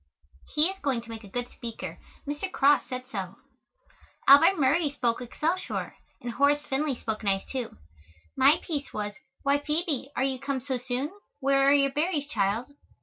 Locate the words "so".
3.11-3.35, 10.59-10.79